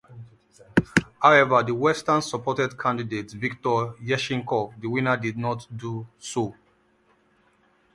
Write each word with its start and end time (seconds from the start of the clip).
However, 1.21 1.61
the 1.61 1.75
Western-supported 1.75 2.75
candidate 2.79 3.29
Viktor 3.33 3.93
Yushchenko, 4.03 4.81
the 4.81 4.87
winner, 4.87 5.15
did 5.15 5.37
not 5.37 5.67
do 5.77 6.07
so. 6.17 6.55